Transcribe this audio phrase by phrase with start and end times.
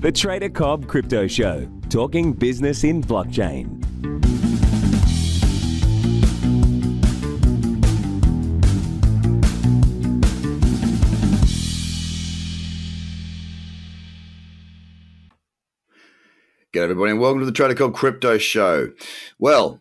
[0.00, 3.80] The Trader Cobb Crypto Show, talking business in blockchain.
[16.74, 18.90] G'day, everybody, and welcome to the Trader Cobb Crypto Show.
[19.38, 19.80] Well,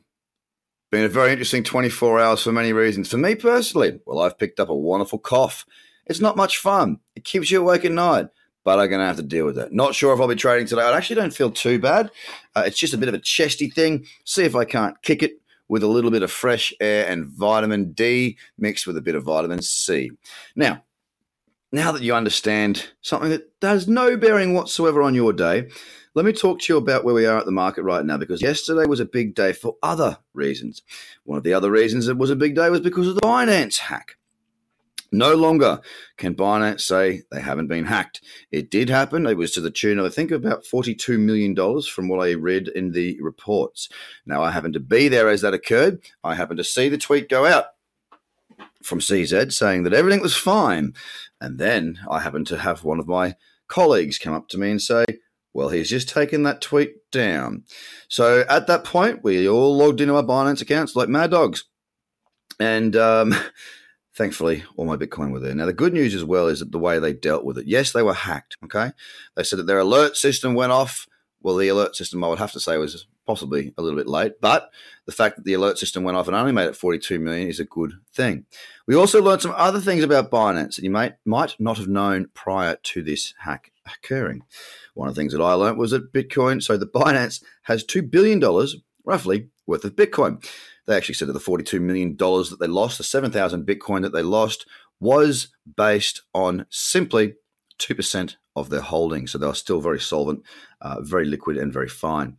[0.89, 3.09] been a very interesting 24 hours for many reasons.
[3.09, 5.65] For me personally, well, I've picked up a wonderful cough.
[6.09, 6.99] It's not much fun.
[7.16, 8.27] It keeps you awake at night,
[8.63, 9.71] but I'm going to have to deal with it.
[9.71, 10.81] Not sure if I'll be trading today.
[10.81, 12.11] I actually don't feel too bad.
[12.55, 14.05] Uh, it's just a bit of a chesty thing.
[14.25, 17.91] See if I can't kick it with a little bit of fresh air and vitamin
[17.91, 20.12] D mixed with a bit of vitamin C.
[20.55, 20.84] Now,
[21.71, 25.67] now that you understand something that has no bearing whatsoever on your day,
[26.15, 28.41] let me talk to you about where we are at the market right now because
[28.41, 30.81] yesterday was a big day for other reasons.
[31.26, 33.77] One of the other reasons it was a big day was because of the Binance
[33.77, 34.17] hack.
[35.11, 35.81] No longer
[36.17, 38.21] can Binance say they haven't been hacked.
[38.51, 39.26] It did happen.
[39.26, 42.68] It was to the tune of, I think, about $42 million from what I read
[42.70, 43.90] in the reports.
[44.26, 46.01] Now, I happened to be there as that occurred.
[46.23, 47.65] I happened to see the tweet go out
[48.84, 50.93] from CZ saying that everything was fine.
[51.39, 53.35] And then I happened to have one of my
[53.67, 55.05] colleagues come up to me and say,
[55.54, 57.63] well, he's just taken that tweet down.
[58.07, 61.65] So at that point, we all logged into our Binance accounts like mad dogs.
[62.60, 63.35] And um,
[64.18, 65.53] thankfully, all my Bitcoin were there.
[65.53, 67.91] Now, the good news as well is that the way they dealt with it, yes,
[67.91, 68.57] they were hacked.
[68.66, 68.91] Okay.
[69.35, 71.07] They said that their alert system went off.
[71.41, 74.41] Well, the alert system, I would have to say, was possibly a little bit late,
[74.41, 74.72] but
[75.06, 77.59] the fact that the alert system went off and only made it 42 million is
[77.59, 78.45] a good thing.
[78.88, 82.29] We also learned some other things about Binance that you might, might not have known
[82.34, 84.44] prior to this hack occurring.
[84.95, 88.09] One of the things that I learned was that Bitcoin, so the Binance has $2
[88.09, 88.41] billion,
[89.06, 90.44] roughly, worth of Bitcoin.
[90.85, 94.23] They actually said that the $42 million that they lost, the 7,000 Bitcoin that they
[94.23, 94.66] lost,
[95.00, 97.35] was based on simply
[97.79, 99.31] 2% of their holdings.
[99.31, 100.44] So they were still very solvent,
[100.81, 102.38] uh, very liquid, and very fine.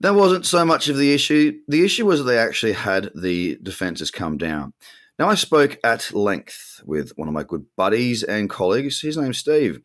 [0.00, 1.60] That wasn't so much of the issue.
[1.68, 4.72] The issue was that they actually had the defenses come down.
[5.18, 9.00] Now, I spoke at length with one of my good buddies and colleagues.
[9.00, 9.82] His name's Steve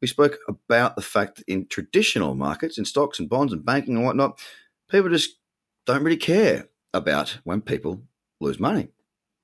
[0.00, 3.96] we spoke about the fact that in traditional markets, in stocks and bonds and banking
[3.96, 4.40] and whatnot,
[4.90, 5.38] people just
[5.86, 8.02] don't really care about when people
[8.40, 8.88] lose money.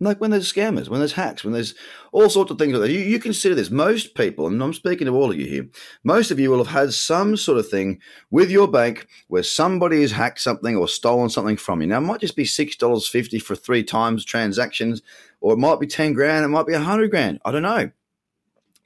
[0.01, 1.77] Like when there's scammers, when there's hacks, when there's
[2.11, 2.91] all sorts of things like that.
[2.91, 3.71] You, you consider this.
[3.71, 5.69] Most people, and I'm speaking to all of you here,
[6.03, 10.01] most of you will have had some sort of thing with your bank where somebody
[10.01, 11.87] has hacked something or stolen something from you.
[11.87, 15.03] Now, it might just be $6.50 for three times transactions,
[15.41, 17.41] or it might be 10 grand, it might be 100 grand.
[17.45, 17.93] I don't know.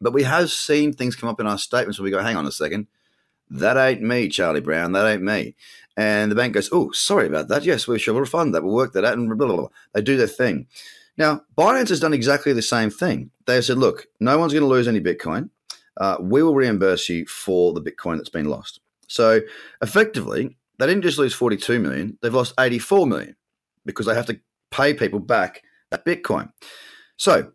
[0.03, 2.45] But we have seen things come up in our statements where we go, hang on
[2.45, 2.89] a second,
[3.51, 5.55] that ain't me, Charlie Brown, that ain't me.
[5.97, 7.65] And the bank goes, oh, sorry about that.
[7.65, 8.63] Yes, we shall refund that.
[8.63, 9.17] We'll work that out.
[9.17, 9.69] And blah, blah, blah.
[9.95, 10.67] They do their thing.
[11.17, 13.31] Now, Binance has done exactly the same thing.
[13.47, 15.49] They said, look, no one's going to lose any Bitcoin.
[15.97, 18.81] Uh, we will reimburse you for the Bitcoin that's been lost.
[19.09, 19.41] So
[19.81, 23.37] effectively, they didn't just lose 42 million, they've lost 84 million
[23.87, 24.39] because they have to
[24.71, 26.53] pay people back that Bitcoin.
[27.17, 27.53] So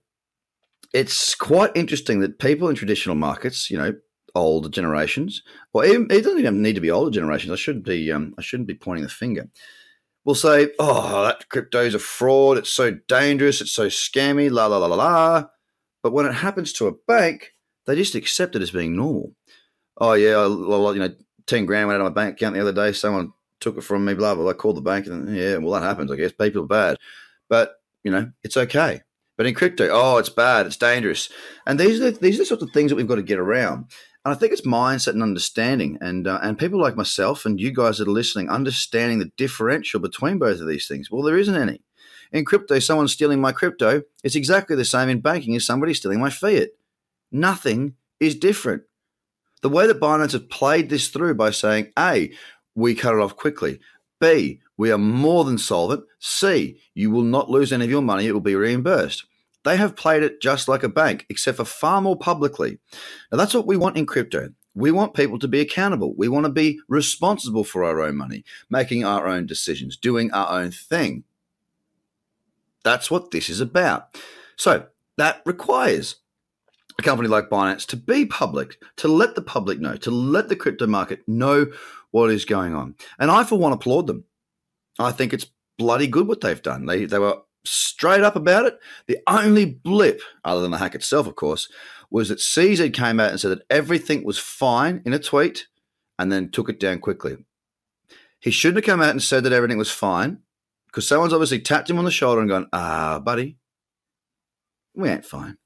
[0.94, 3.94] it's quite interesting that people in traditional markets, you know,
[4.36, 5.44] older generations,
[5.74, 7.52] or even, it doesn't even need to be older generations.
[7.52, 9.50] I shouldn't be, um, I shouldn't be pointing the finger.
[10.24, 12.58] We'll say, "Oh, that crypto is a fraud.
[12.58, 13.60] It's so dangerous.
[13.60, 15.46] It's so scammy." La la la la la.
[16.04, 17.54] But when it happens to a bank,
[17.86, 19.34] they just accept it as being normal.
[19.98, 21.16] Oh yeah, I, you know,
[21.48, 22.92] ten grand went out of my bank account the other day.
[22.92, 24.14] Someone took it from me.
[24.14, 24.50] Blah blah.
[24.50, 26.12] I called the bank, and yeah, well that happens.
[26.12, 26.98] I guess people are bad,
[27.50, 29.02] but you know, it's okay.
[29.38, 31.30] But in crypto, oh, it's bad, it's dangerous,
[31.66, 33.40] and these are the, these are the sorts of things that we've got to get
[33.40, 33.86] around.
[34.24, 37.72] And I think it's mindset and understanding, and uh, and people like myself and you
[37.72, 41.10] guys that are listening, understanding the differential between both of these things.
[41.10, 41.82] Well, there isn't any.
[42.32, 44.04] In crypto, someone's stealing my crypto.
[44.24, 46.70] It's exactly the same in banking as somebody stealing my fiat.
[47.32, 48.84] Nothing is different.
[49.62, 52.32] The way that Binance have played this through by saying, A,
[52.76, 53.80] we cut it off quickly.
[54.20, 56.04] B, we are more than solvent.
[56.20, 58.28] C, you will not lose any of your money.
[58.28, 59.26] It will be reimbursed.
[59.64, 62.80] They have played it just like a bank, except for far more publicly.
[63.32, 64.50] Now, that's what we want in crypto.
[64.74, 66.14] We want people to be accountable.
[66.16, 70.62] We want to be responsible for our own money, making our own decisions, doing our
[70.62, 71.26] own thing.
[72.84, 74.18] That's what this is about.
[74.56, 74.86] So
[75.18, 76.16] that requires
[76.98, 80.56] a company like Binance to be public, to let the public know, to let the
[80.56, 81.68] crypto market know
[82.12, 82.96] what is going on.
[83.20, 84.24] And I, for one, applaud them.
[85.00, 85.48] I think it's
[85.78, 86.86] bloody good what they've done.
[86.86, 88.80] They, they were straight up about it.
[89.08, 91.70] The only blip, other than the hack itself, of course,
[92.10, 95.68] was that CZ came out and said that everything was fine in a tweet
[96.20, 97.38] and then took it down quickly.
[98.40, 100.40] He shouldn't have come out and said that everything was fine
[100.88, 103.58] because someone's obviously tapped him on the shoulder and gone, ah, buddy,
[104.94, 105.58] we ain't fine.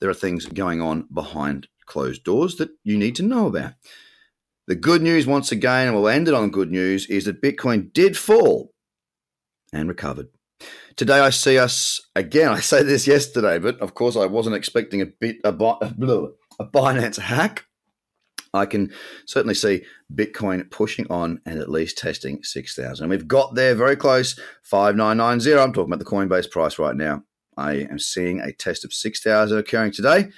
[0.00, 3.72] There are things going on behind closed doors that you need to know about.
[4.66, 7.92] The good news, once again, and we'll end it on good news, is that Bitcoin
[7.92, 8.74] did fall
[9.72, 10.28] and recovered.
[10.96, 12.48] Today, I see us again.
[12.48, 15.48] I say this yesterday, but of course, I wasn't expecting a bit a,
[16.60, 17.64] a Binance hack.
[18.54, 18.92] I can
[19.26, 19.84] certainly see
[20.14, 23.04] Bitcoin pushing on and at least testing 6,000.
[23.04, 25.52] And we've got there very close 5990.
[25.54, 27.22] I'm talking about the Coinbase price right now.
[27.56, 30.28] I am seeing a test of 6,000 occurring today.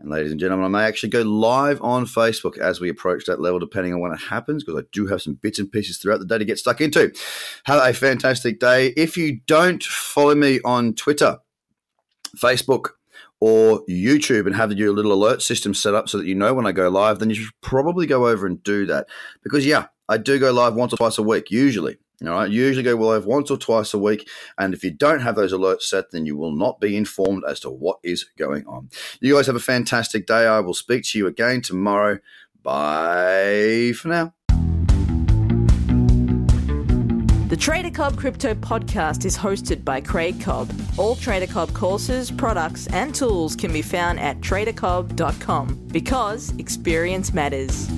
[0.00, 3.40] And ladies and gentlemen, I may actually go live on Facebook as we approach that
[3.40, 6.20] level, depending on when it happens, because I do have some bits and pieces throughout
[6.20, 7.12] the day to get stuck into.
[7.64, 8.92] Have a fantastic day.
[8.96, 11.38] If you don't follow me on Twitter,
[12.36, 12.90] Facebook,
[13.40, 16.66] or YouTube and have your little alert system set up so that you know when
[16.66, 19.08] I go live, then you should probably go over and do that.
[19.42, 21.98] Because, yeah, I do go live once or twice a week, usually.
[22.24, 24.28] All right, usually go live once or twice a week.
[24.58, 27.60] And if you don't have those alerts set, then you will not be informed as
[27.60, 28.90] to what is going on.
[29.20, 30.46] You guys have a fantastic day.
[30.46, 32.18] I will speak to you again tomorrow.
[32.62, 34.34] Bye for now.
[37.48, 40.70] The Trader Cobb Crypto Podcast is hosted by Craig Cobb.
[40.98, 47.88] All Trader Cobb courses, products, and tools can be found at tradercobb.com because experience matters.